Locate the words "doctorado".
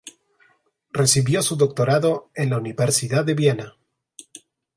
1.57-2.31